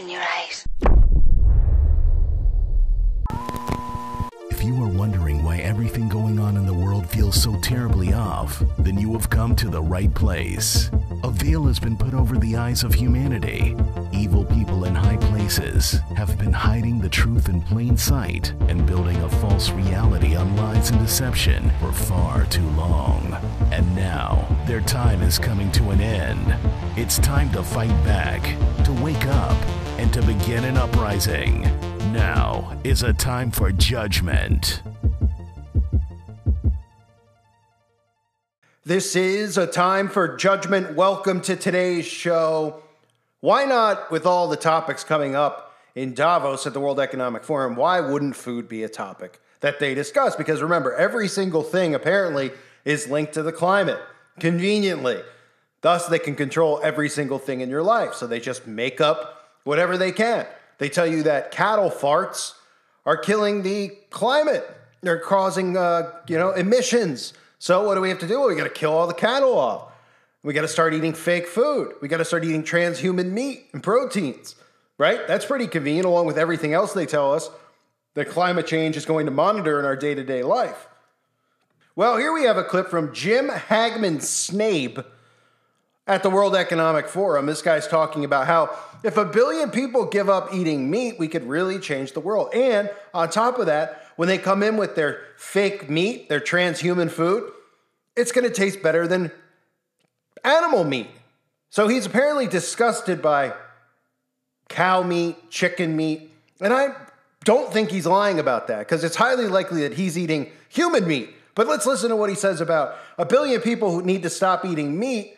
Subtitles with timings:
[0.00, 0.64] Open your eyes.
[4.50, 8.62] If you are wondering why everything going on in the world feels so terribly off,
[8.78, 10.90] then you have come to the right place.
[11.22, 13.76] A veil has been put over the eyes of humanity.
[14.12, 19.16] Evil people in high places have been hiding the truth in plain sight and building
[19.22, 23.34] a false reality on lies and deception for far too long.
[23.70, 26.54] And now, their time is coming to an end.
[26.98, 28.42] It's time to fight back,
[28.84, 29.29] to wake up,
[30.50, 31.62] begin an uprising.
[32.12, 34.82] Now is a time for judgment.
[38.84, 40.96] This is a time for judgment.
[40.96, 42.82] Welcome to today's show.
[43.38, 47.76] Why not, with all the topics coming up in Davos at the World Economic Forum,
[47.76, 50.34] why wouldn't food be a topic that they discuss?
[50.34, 52.50] Because remember, every single thing apparently
[52.84, 54.00] is linked to the climate
[54.40, 55.22] conveniently.
[55.82, 58.14] Thus, they can control every single thing in your life.
[58.14, 60.46] So they just make up whatever they can.
[60.78, 62.54] They tell you that cattle farts
[63.04, 64.64] are killing the climate.
[65.02, 67.32] They're causing, uh, you know, emissions.
[67.58, 68.40] So what do we have to do?
[68.40, 69.92] Well, we got to kill all the cattle off.
[70.42, 71.94] We got to start eating fake food.
[72.00, 74.54] We got to start eating transhuman meat and proteins,
[74.96, 75.26] right?
[75.28, 77.50] That's pretty convenient, along with everything else they tell us
[78.14, 80.88] that climate change is going to monitor in our day to day life.
[81.94, 85.04] Well, here we have a clip from Jim Hagemann Snabe
[86.06, 87.46] at the World Economic Forum.
[87.46, 91.44] This guy's talking about how if a billion people give up eating meat, we could
[91.48, 92.54] really change the world.
[92.54, 97.10] And on top of that, when they come in with their fake meat, their transhuman
[97.10, 97.50] food,
[98.16, 99.30] it's going to taste better than
[100.44, 101.08] animal meat.
[101.70, 103.54] So he's apparently disgusted by
[104.68, 106.94] cow meat, chicken meat, and I
[107.44, 111.34] don't think he's lying about that because it's highly likely that he's eating human meat.
[111.54, 114.64] But let's listen to what he says about a billion people who need to stop
[114.64, 115.36] eating meat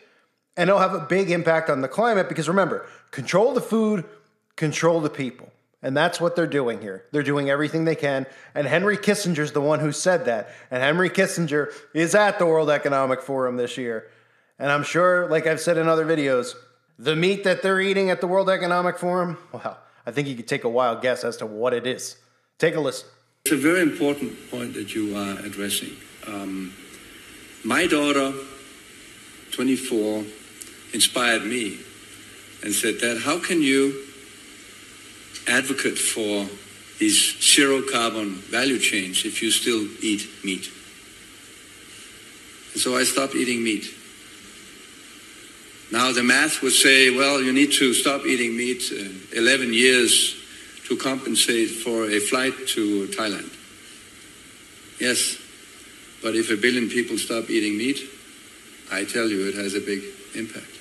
[0.55, 4.05] and it'll have a big impact on the climate because remember, control the food,
[4.55, 5.51] control the people.
[5.81, 7.03] And that's what they're doing here.
[7.11, 8.25] They're doing everything they can.
[8.55, 10.49] And Henry Kissinger's the one who said that.
[10.71, 14.09] And Henry Kissinger is at the World Economic Forum this year.
[14.57, 16.53] And I'm sure, like I've said in other videos,
[16.97, 20.47] the meat that they're eating at the World Economic Forum, well, I think you could
[20.47, 22.15] take a wild guess as to what it is.
[22.59, 23.09] Take a listen.
[23.43, 25.91] It's a very important point that you are addressing.
[26.27, 26.73] Um,
[27.65, 28.33] my daughter,
[29.51, 30.23] 24,
[30.93, 31.79] inspired me
[32.63, 34.05] and said, that how can you
[35.47, 36.47] advocate for
[36.99, 40.69] these zero carbon value chains if you still eat meat?
[42.73, 43.85] And so I stopped eating meat.
[45.91, 50.35] Now the math would say, well, you need to stop eating meat uh, 11 years
[50.87, 53.51] to compensate for a flight to Thailand.
[54.99, 55.37] Yes,
[56.21, 57.99] but if a billion people stop eating meat,
[58.91, 60.03] I tell you it has a big
[60.35, 60.72] impact.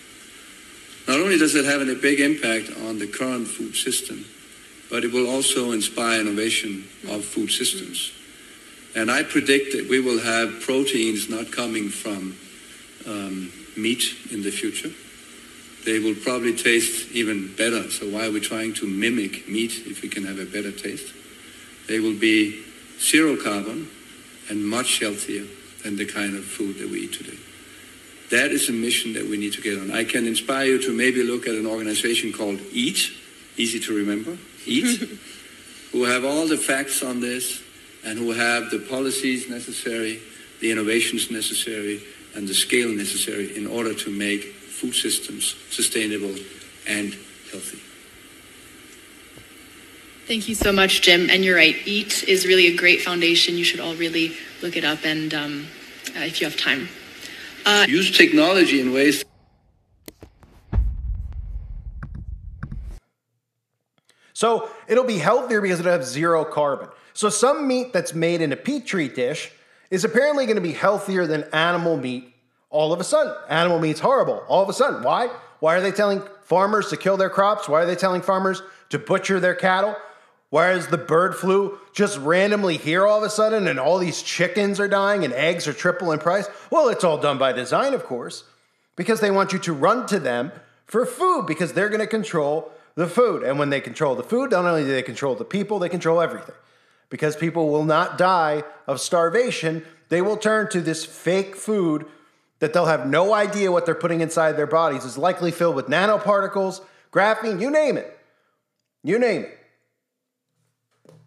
[1.09, 4.25] Not only does it have a big impact on the current food system,
[4.91, 8.13] but it will also inspire innovation of food systems.
[8.95, 12.37] And I predict that we will have proteins not coming from
[13.07, 14.91] um, meat in the future.
[15.85, 17.91] They will probably taste even better.
[17.91, 21.13] So why are we trying to mimic meat if we can have a better taste?
[21.89, 22.63] They will be
[23.01, 23.89] zero carbon
[24.49, 25.47] and much healthier
[25.83, 27.39] than the kind of food that we eat today.
[28.33, 29.91] That is a mission that we need to get on.
[29.91, 33.13] I can inspire you to maybe look at an organization called EAT,
[33.59, 35.07] easy to remember, EAT,
[35.93, 37.63] who have all the facts on this
[38.07, 40.19] and who have the policies necessary,
[40.63, 42.03] the innovations necessary,
[42.35, 46.35] and the scale necessary in order to make food systems sustainable
[46.89, 47.13] and
[47.51, 47.83] healthy.
[50.27, 51.29] Thank you so much, Jim.
[51.29, 53.59] And you're right, EAT is really a great foundation.
[53.59, 55.67] You should all really look it up and um,
[56.17, 56.89] uh, if you have time.
[57.65, 59.25] Uh, Use technology in ways.
[64.33, 66.89] So it'll be healthier because it'll have zero carbon.
[67.15, 69.53] So some meat that's made in a petri dish
[69.91, 72.35] is apparently going to be healthier than animal meat
[72.71, 73.35] all of a sudden.
[73.49, 75.03] Animal meat's horrible all of a sudden.
[75.03, 75.29] Why?
[75.61, 77.69] Why are they telling farmers to kill their crops?
[77.69, 79.95] Why are they telling farmers to butcher their cattle?
[80.53, 84.79] Is the bird flu just randomly here all of a sudden and all these chickens
[84.79, 86.47] are dying and eggs are triple in price?
[86.71, 88.45] Well, it's all done by design, of course,
[88.95, 90.53] because they want you to run to them
[90.85, 93.43] for food because they're going to control the food.
[93.43, 96.21] And when they control the food, not only do they control the people, they control
[96.21, 96.55] everything.
[97.09, 102.07] Because people will not die of starvation, they will turn to this fake food
[102.59, 105.89] that they'll have no idea what they're putting inside their bodies is likely filled with
[105.89, 108.19] nanoparticles, graphene, you name it.
[109.03, 109.59] You name it.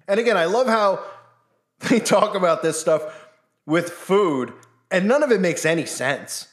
[0.08, 1.04] And again, I love how
[1.90, 3.28] they talk about this stuff
[3.66, 4.54] with food,
[4.92, 6.48] and none of it makes any sense.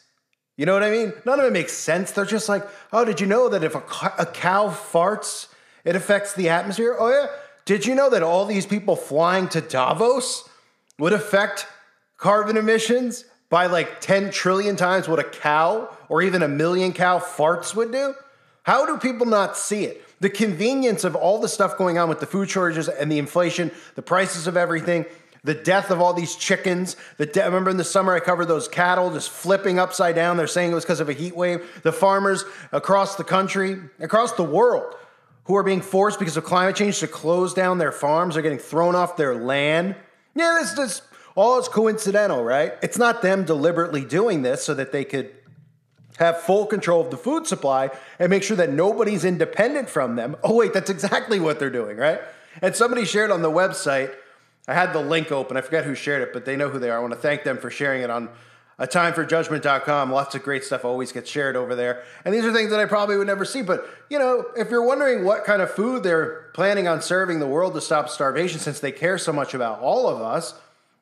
[0.57, 1.13] You know what I mean?
[1.25, 2.11] None of it makes sense.
[2.11, 3.83] They're just like, oh, did you know that if a,
[4.19, 5.49] a cow farts
[5.85, 6.97] It affects the atmosphere.
[6.99, 7.27] Oh, yeah.
[7.65, 10.49] Did you know that all these people flying to Davos
[10.99, 11.67] would affect
[12.17, 17.19] carbon emissions by like 10 trillion times what a cow or even a million cow
[17.19, 18.15] farts would do?
[18.63, 20.05] How do people not see it?
[20.23, 23.73] The convenience of all the stuff going on with the food shortages and the inflation,
[23.97, 25.05] the prices of everything,
[25.43, 26.95] the death of all these chickens.
[27.17, 30.37] The de- remember in the summer I covered those cattle just flipping upside down.
[30.37, 31.81] They're saying it was because of a heat wave.
[31.83, 34.95] The farmers across the country, across the world,
[35.47, 38.59] who are being forced because of climate change to close down their farms are getting
[38.59, 39.97] thrown off their land.
[40.37, 41.03] Yeah, this is
[41.35, 42.75] all is coincidental, right?
[42.81, 45.35] It's not them deliberately doing this so that they could
[46.23, 50.37] have full control of the food supply and make sure that nobody's independent from them.
[50.45, 52.21] Oh, wait, that's exactly what they're doing, right?
[52.61, 54.13] And somebody shared on the website
[54.69, 55.57] I had the link open.
[55.57, 56.99] I forget who shared it, but they know who they are.
[56.99, 58.29] I want to thank them for sharing it on
[58.79, 60.13] a timeforjudgment.com.
[60.13, 62.05] Lots of great stuff always gets shared over there.
[62.25, 63.63] And these are things that I probably would never see.
[63.63, 67.47] But, you know, if you're wondering what kind of food they're planning on serving the
[67.47, 70.55] world to stop starvation since they care so much about all of us,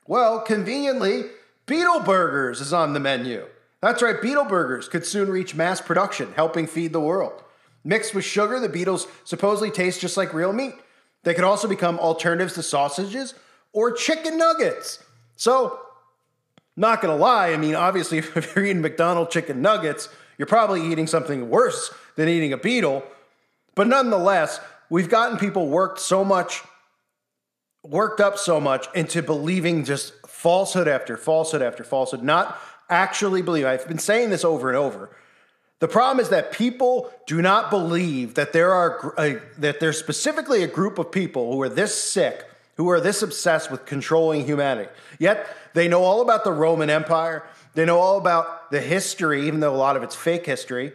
[0.06, 1.24] well, conveniently,
[1.66, 3.46] Beetle Burgers is on the menu.
[3.82, 7.42] That's right, Beetle Burgers could soon reach mass production, helping feed the world.
[7.82, 10.74] Mixed with sugar, the beetles supposedly taste just like real meat.
[11.22, 13.34] They could also become alternatives to sausages
[13.72, 15.02] or chicken nuggets.
[15.36, 15.80] So,
[16.76, 21.06] not gonna lie, I mean, obviously, if you're eating McDonald's chicken nuggets, you're probably eating
[21.06, 23.02] something worse than eating a beetle.
[23.74, 24.60] But nonetheless,
[24.90, 26.62] we've gotten people worked so much,
[27.82, 32.58] worked up so much into believing just falsehood after falsehood after falsehood, not
[32.90, 33.66] actually believe.
[33.66, 35.10] I've been saying this over and over.
[35.78, 40.66] The problem is that people do not believe that there are that there's specifically a
[40.66, 42.44] group of people who are this sick
[42.80, 44.90] who are this obsessed with controlling humanity.
[45.18, 47.44] Yet they know all about the Roman Empire,
[47.74, 50.94] they know all about the history, even though a lot of it's fake history,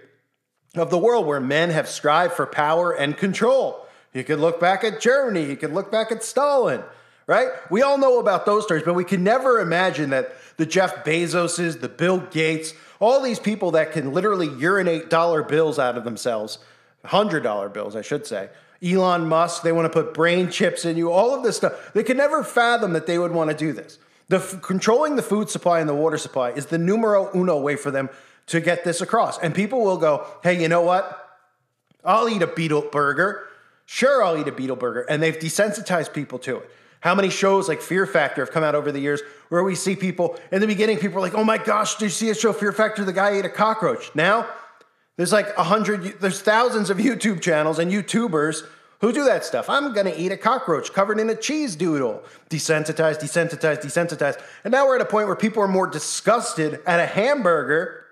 [0.74, 3.86] of the world where men have strived for power and control.
[4.15, 6.81] You could look back at Germany, you could look back at Stalin,
[7.27, 7.50] right?
[7.69, 11.81] We all know about those stories, but we can never imagine that the Jeff Bezoses,
[11.81, 16.59] the Bill Gates, all these people that can literally urinate dollar bills out of themselves,
[17.05, 18.49] $100 bills, I should say,
[18.83, 21.93] Elon Musk, they want to put brain chips in you, all of this stuff.
[21.93, 23.99] They could never fathom that they would want to do this.
[24.27, 27.75] The f- controlling the food supply and the water supply is the numero uno way
[27.75, 28.09] for them
[28.47, 29.39] to get this across.
[29.39, 31.21] And people will go, hey, you know what?
[32.03, 33.47] I'll eat a beetle burger.
[33.85, 35.01] Sure, I'll eat a beetle burger.
[35.01, 36.71] And they've desensitized people to it.
[37.05, 39.95] How many shows like Fear Factor have come out over the years where we see
[39.95, 42.51] people in the beginning, people are like, oh my gosh, did you see a show
[42.51, 43.05] Fear Factor?
[43.05, 44.09] The guy ate a cockroach.
[44.15, 44.49] Now,
[45.15, 48.63] there's like a hundred, there's thousands of YouTube channels and YouTubers
[49.01, 49.69] who do that stuff.
[49.69, 52.23] I'm gonna eat a cockroach covered in a cheese doodle.
[52.49, 54.41] Desensitized, desensitized, desensitized.
[54.63, 58.03] And now we're at a point where people are more disgusted at a hamburger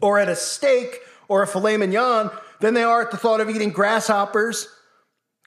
[0.00, 2.30] or at a steak or a filet mignon
[2.60, 4.68] than they are at the thought of eating grasshoppers,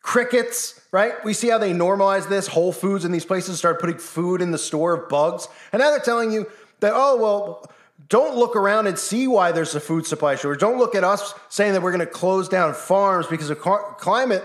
[0.02, 1.14] crickets, right?
[1.24, 2.48] We see how they normalize this.
[2.48, 5.48] Whole Foods and these places start putting food in the store of bugs.
[5.72, 6.50] And now they're telling you
[6.80, 7.70] that, oh, well,
[8.08, 10.62] don't look around and see why there's a food supply shortage.
[10.62, 14.44] Don't look at us saying that we're going to close down farms because of climate,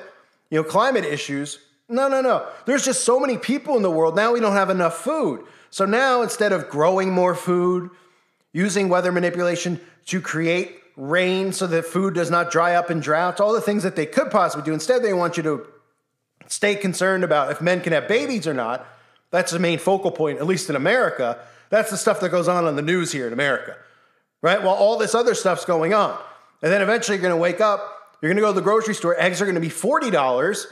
[0.50, 1.60] you know, climate issues.
[1.88, 2.46] No, no, no.
[2.66, 4.16] There's just so many people in the world.
[4.16, 5.46] Now we don't have enough food.
[5.70, 7.90] So now instead of growing more food,
[8.52, 13.40] using weather manipulation to create rain so that food does not dry up in droughts,
[13.40, 15.66] all the things that they could possibly do, instead they want you to
[16.46, 18.86] stay concerned about if men can have babies or not.
[19.30, 21.38] That's the main focal point, at least in America.
[21.70, 23.76] That's the stuff that goes on on the news here in America,
[24.42, 24.62] right?
[24.62, 26.16] While all this other stuff's going on.
[26.62, 27.80] And then eventually you're going to wake up,
[28.22, 30.66] you're going to go to the grocery store, eggs are going to be $40,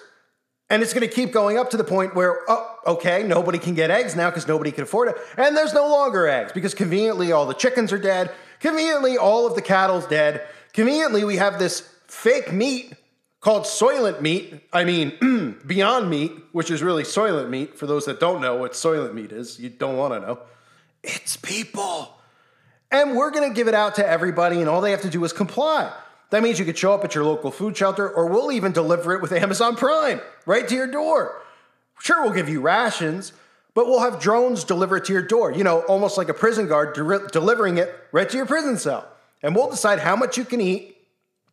[0.71, 3.75] and it's going to keep going up to the point where, oh, okay, nobody can
[3.75, 5.17] get eggs now because nobody can afford it.
[5.37, 8.31] And there's no longer eggs because conveniently all the chickens are dead.
[8.63, 10.47] Conveniently, all of the cattle's dead.
[10.73, 12.95] Conveniently, we have this fake meat
[13.41, 14.61] called soylent meat.
[14.73, 17.77] I mean, Beyond Meat, which is really soylent meat.
[17.77, 20.39] For those that don't know what soylent meat is, you don't want to know.
[21.03, 22.17] It's people.
[22.93, 25.25] And we're going to give it out to everybody, and all they have to do
[25.25, 25.93] is comply.
[26.31, 29.13] That means you could show up at your local food shelter, or we'll even deliver
[29.13, 31.43] it with Amazon Prime right to your door.
[31.99, 33.33] Sure, we'll give you rations,
[33.75, 36.69] but we'll have drones deliver it to your door, you know, almost like a prison
[36.69, 39.09] guard de- delivering it right to your prison cell.
[39.43, 40.97] And we'll decide how much you can eat,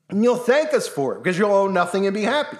[0.10, 2.58] and you'll thank us for it because you'll owe nothing and be happy.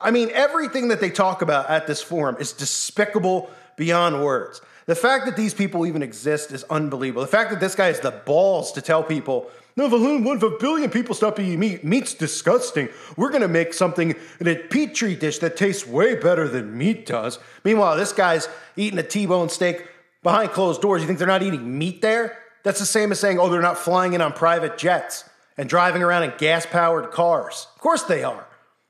[0.00, 4.60] I mean, everything that they talk about at this forum is despicable beyond words.
[4.86, 7.22] The fact that these people even exist is unbelievable.
[7.22, 10.90] The fact that this guy has the balls to tell people, no, if a billion
[10.90, 12.88] people stop eating meat, meat's disgusting.
[13.16, 17.38] We're gonna make something in a petri dish that tastes way better than meat does.
[17.62, 19.86] Meanwhile, this guy's eating a T-bone steak
[20.22, 21.02] behind closed doors.
[21.02, 22.38] You think they're not eating meat there?
[22.64, 26.02] That's the same as saying, oh, they're not flying in on private jets and driving
[26.02, 27.68] around in gas-powered cars.
[27.76, 28.46] Of course they are.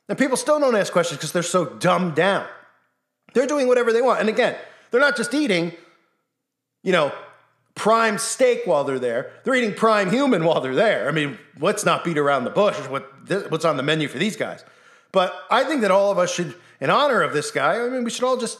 [0.09, 2.47] And people still don't ask questions because they're so dumbed down.
[3.35, 4.21] They're doing whatever they want.
[4.21, 4.57] And again,
[4.91, 5.73] they're not just eating,
[6.83, 7.13] you know,
[7.77, 9.31] prime steak while they're there.
[9.45, 11.09] They're eating prime human while they're there.
[11.09, 12.75] I mean, let's not beat around the bush.
[12.89, 13.09] What,
[13.51, 14.65] what's on the menu for these guys?
[15.13, 18.03] But I think that all of us should, in honor of this guy, I mean,
[18.03, 18.59] we should all just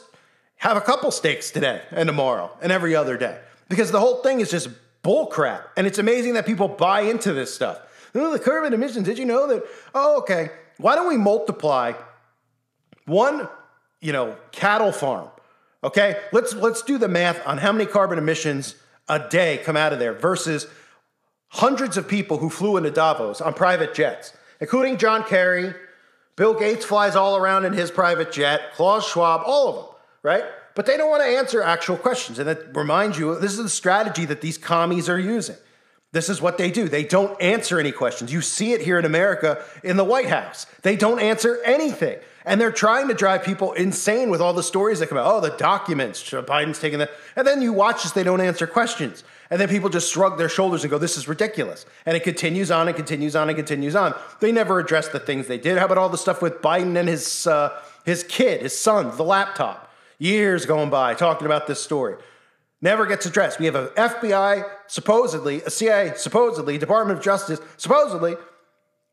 [0.57, 4.39] have a couple steaks today and tomorrow and every other day because the whole thing
[4.39, 4.69] is just
[5.03, 5.63] bullcrap.
[5.75, 7.81] And it's amazing that people buy into this stuff.
[8.13, 9.63] The carbon emissions, did you know that?
[9.93, 10.49] Oh, okay.
[10.77, 11.93] Why don't we multiply
[13.05, 13.47] one,
[13.99, 15.29] you know, cattle farm?
[15.83, 18.75] Okay, let's let's do the math on how many carbon emissions
[19.09, 20.67] a day come out of there versus
[21.49, 25.73] hundreds of people who flew into Davos on private jets, including John Kerry.
[26.35, 29.85] Bill Gates flies all around in his private jet, Klaus Schwab, all of them,
[30.23, 30.43] right?
[30.75, 32.37] But they don't want to answer actual questions.
[32.37, 35.55] And that reminds you, this is the strategy that these commies are using.
[36.11, 36.87] This is what they do.
[36.87, 38.31] They don't answer any questions.
[38.31, 40.67] You see it here in America in the White House.
[40.83, 42.19] They don't answer anything.
[42.47, 45.25] And they're trying to drive people insane with all the stories that come out.
[45.25, 47.11] Oh, the documents, Biden's taking that.
[47.35, 49.25] And then you watch as they don't answer questions.
[49.49, 51.85] And then people just shrug their shoulders and go, this is ridiculous.
[52.05, 54.15] And it continues on and continues on and continues on.
[54.39, 55.77] They never address the things they did.
[55.77, 59.23] How about all the stuff with Biden and his, uh, his kid, his son, the
[59.23, 59.91] laptop?
[60.17, 62.15] Years going by talking about this story
[62.81, 63.59] never gets addressed.
[63.59, 68.35] We have a FBI, supposedly, a CIA, supposedly, Department of Justice, supposedly,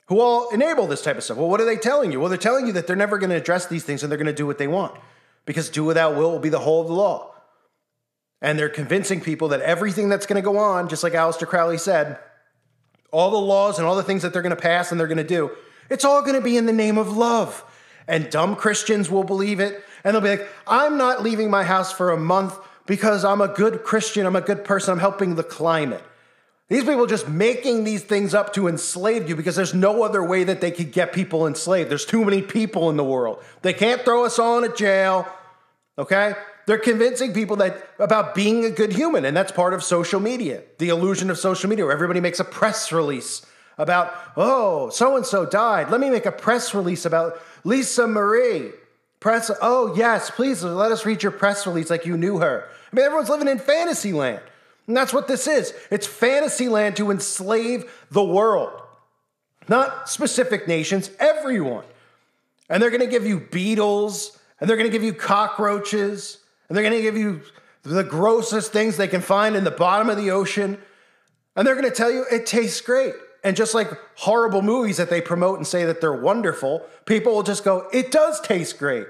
[0.07, 1.39] who all enable this type of stuff.
[1.39, 2.21] Well, what are they telling you?
[2.21, 4.27] Well, they're telling you that they're never going to address these things and they're going
[4.27, 4.95] to do what they want
[5.47, 7.35] because do without will will be the whole of the law.
[8.43, 11.79] And they're convincing people that everything that's going to go on, just like Aleister Crowley
[11.79, 12.19] said,
[13.11, 15.17] all the laws and all the things that they're going to pass and they're going
[15.19, 15.51] to do,
[15.89, 17.65] it's all going to be in the name of love.
[18.07, 19.83] And dumb Christians will believe it.
[20.03, 23.49] And they'll be like, I'm not leaving my house for a month because I'm a
[23.49, 26.05] good Christian, I'm a good person, I'm helping the climate.
[26.75, 30.43] These people just making these things up to enslave you because there's no other way
[30.43, 31.89] that they could get people enslaved.
[31.89, 33.41] There's too many people in the world.
[33.63, 35.25] They can't throw us all in a jail.
[35.97, 36.35] Okay?
[36.67, 40.65] They're convincing people that about being a good human, and that's part of social media.
[40.79, 43.47] The illusion of social media, where everybody makes a press release
[43.79, 45.91] about, oh, so and so died.
[45.91, 48.73] Let me make a press release about Lisa Marie.
[49.21, 52.69] Press, oh, yes, please let us read your press release like you knew her.
[52.93, 54.43] I mean, everyone's living in fantasy land.
[54.87, 55.73] And that's what this is.
[55.91, 58.83] It's fantasy land to enslave the world,
[59.69, 61.85] not specific nations, everyone.
[62.69, 66.39] And they're going to give you beetles, and they're going to give you cockroaches,
[66.69, 67.43] and they're going to give you
[67.83, 70.79] the grossest things they can find in the bottom of the ocean.
[71.57, 73.15] And they're going to tell you it tastes great.
[73.43, 77.43] And just like horrible movies that they promote and say that they're wonderful, people will
[77.43, 79.07] just go, it does taste great.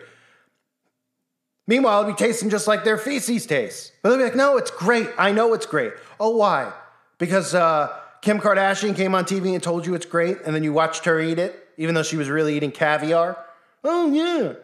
[1.66, 3.92] Meanwhile, it'll be tasting just like their feces taste.
[4.02, 5.08] But they'll be like, no, it's great.
[5.16, 5.92] I know it's great.
[6.20, 6.72] Oh, why?
[7.18, 10.72] Because uh, Kim Kardashian came on TV and told you it's great, and then you
[10.72, 13.38] watched her eat it, even though she was really eating caviar?
[13.82, 14.54] Oh, yeah.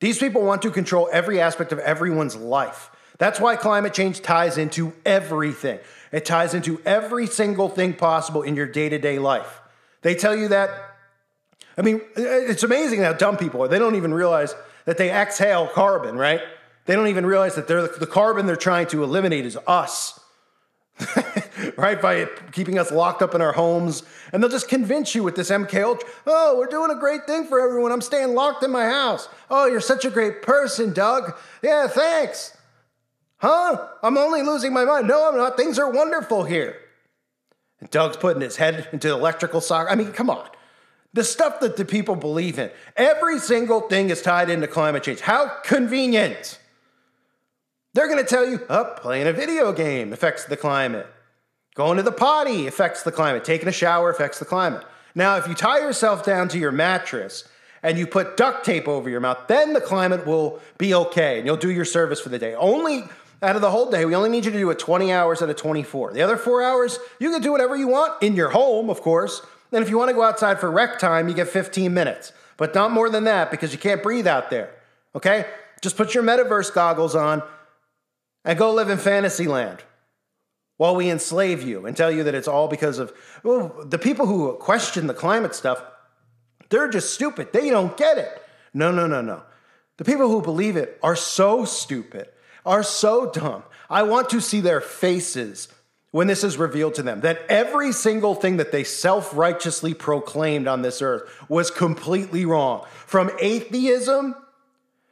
[0.00, 2.90] These people want to control every aspect of everyone's life.
[3.18, 5.78] That's why climate change ties into everything.
[6.10, 9.60] It ties into every single thing possible in your day to day life.
[10.00, 10.70] They tell you that.
[11.76, 13.68] I mean, it's amazing how dumb people are.
[13.68, 14.54] They don't even realize
[14.86, 16.40] that they exhale carbon, right?
[16.86, 20.18] They don't even realize that they're, the carbon they're trying to eliminate is us.
[21.76, 22.00] right?
[22.00, 24.02] By keeping us locked up in our homes.
[24.32, 26.08] And they'll just convince you with this MK Ultra.
[26.26, 27.92] Oh, we're doing a great thing for everyone.
[27.92, 29.28] I'm staying locked in my house.
[29.50, 31.36] Oh, you're such a great person, Doug.
[31.62, 32.56] Yeah, thanks.
[33.38, 33.88] Huh?
[34.02, 35.08] I'm only losing my mind.
[35.08, 35.56] No, I'm not.
[35.56, 36.76] Things are wonderful here.
[37.80, 39.92] And Doug's putting his head into the electrical socket.
[39.92, 40.46] I mean, come on.
[41.12, 42.70] The stuff that the people believe in.
[42.96, 45.20] Every single thing is tied into climate change.
[45.20, 46.58] How convenient.
[47.94, 51.06] They're going to tell you, oh, playing a video game affects the climate.
[51.74, 53.44] Going to the potty affects the climate.
[53.44, 54.84] Taking a shower affects the climate.
[55.14, 57.48] Now, if you tie yourself down to your mattress
[57.82, 61.46] and you put duct tape over your mouth, then the climate will be okay and
[61.46, 62.54] you'll do your service for the day.
[62.54, 63.04] Only
[63.42, 65.48] out of the whole day, we only need you to do it 20 hours out
[65.48, 66.12] of 24.
[66.12, 69.40] The other four hours, you can do whatever you want in your home, of course.
[69.72, 72.74] And if you want to go outside for rec time, you get 15 minutes, but
[72.74, 74.70] not more than that because you can't breathe out there.
[75.14, 75.46] Okay?
[75.80, 77.42] Just put your metaverse goggles on
[78.44, 79.82] and go live in fantasy land
[80.76, 83.12] while we enslave you and tell you that it's all because of
[83.42, 85.82] well, the people who question the climate stuff,
[86.70, 87.52] they're just stupid.
[87.52, 88.42] They don't get it.
[88.72, 89.42] No, no, no, no.
[89.98, 92.28] The people who believe it are so stupid
[92.64, 93.62] are so dumb.
[93.88, 95.68] I want to see their faces
[96.12, 100.66] when this is revealed to them that every single thing that they self righteously proclaimed
[100.66, 102.84] on this earth was completely wrong.
[103.06, 104.34] From atheism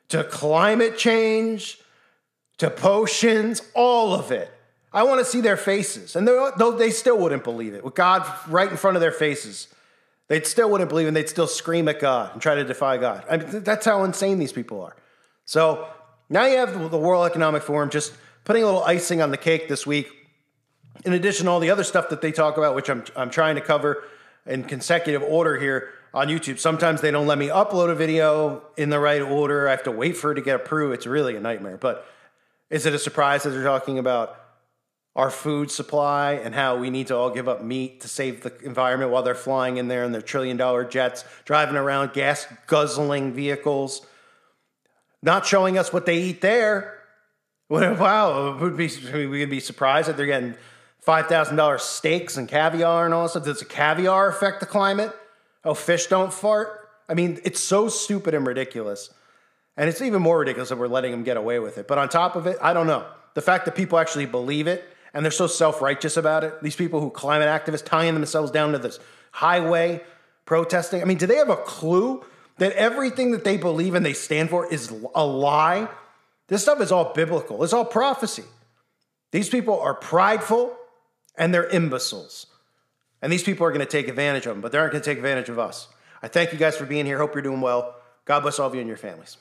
[0.09, 1.81] to climate change
[2.59, 4.51] to potions, all of it.
[4.93, 6.17] I want to see their faces.
[6.17, 9.69] And though they still wouldn't believe it, with God right in front of their faces,
[10.29, 13.25] They still wouldn't believe and they'd still scream at God and try to defy God.
[13.31, 14.95] I mean, that's how insane these people are.
[15.47, 15.89] So
[16.29, 18.13] now you have the World Economic Forum just
[18.45, 20.09] putting a little icing on the cake this week.
[21.05, 23.61] In addition all the other stuff that they talk about, which I'm, I'm trying to
[23.61, 24.05] cover
[24.47, 26.59] in consecutive order here on YouTube.
[26.59, 29.69] Sometimes they don't let me upload a video in the right order.
[29.69, 30.95] I have to wait for it to get approved.
[30.95, 31.77] It's really a nightmare.
[31.77, 32.07] But
[32.71, 34.39] is it a surprise that they're talking about
[35.19, 38.57] our food supply and how we need to all give up meat to save the
[38.65, 43.33] environment while they're flying in there in their trillion dollar jets, driving around gas guzzling
[43.33, 44.07] vehicles,
[45.21, 46.95] not showing us what they eat there?
[47.71, 50.55] Wow, would be we would be surprised that they're getting
[51.09, 53.45] five thousand dollars steaks and caviar and all that stuff.
[53.45, 55.11] Does the caviar affect the climate?
[55.65, 56.87] Oh, fish don't fart.
[57.09, 59.09] I mean, it's so stupid and ridiculous.
[59.79, 61.89] And it's even more ridiculous that we're letting them get away with it.
[61.89, 63.07] But on top of it, I don't know.
[63.33, 64.85] The fact that people actually believe it
[65.15, 68.73] and they're so self righteous about it, these people who climate activists tying themselves down
[68.73, 69.01] to this
[69.31, 70.03] highway
[70.45, 71.01] protesting.
[71.01, 72.23] I mean, do they have a clue
[72.59, 75.89] that everything that they believe and they stand for is a lie?
[76.49, 78.45] This stuff is all biblical, it's all prophecy.
[79.33, 80.78] These people are prideful
[81.39, 82.47] and they're imbeciles.
[83.23, 85.11] And these people are going to take advantage of them, but they aren't going to
[85.11, 85.89] take advantage of us.
[86.23, 87.19] I thank you guys for being here.
[87.19, 87.95] Hope you're doing well.
[88.25, 89.39] God bless all of you and your families.